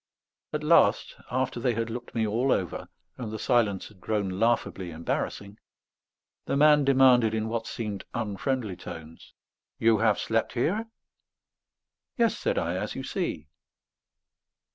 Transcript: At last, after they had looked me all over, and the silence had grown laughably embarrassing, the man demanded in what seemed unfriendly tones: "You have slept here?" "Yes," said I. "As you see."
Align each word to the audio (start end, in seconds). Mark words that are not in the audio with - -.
At 0.51 0.63
last, 0.63 1.15
after 1.29 1.59
they 1.59 1.75
had 1.75 1.91
looked 1.91 2.15
me 2.15 2.25
all 2.25 2.51
over, 2.51 2.89
and 3.19 3.31
the 3.31 3.37
silence 3.37 3.87
had 3.89 4.01
grown 4.01 4.29
laughably 4.39 4.89
embarrassing, 4.89 5.59
the 6.47 6.57
man 6.57 6.83
demanded 6.83 7.35
in 7.35 7.49
what 7.49 7.67
seemed 7.67 8.05
unfriendly 8.15 8.75
tones: 8.77 9.35
"You 9.77 9.99
have 9.99 10.17
slept 10.17 10.53
here?" 10.53 10.87
"Yes," 12.17 12.35
said 12.35 12.57
I. 12.57 12.77
"As 12.77 12.95
you 12.95 13.03
see." 13.03 13.47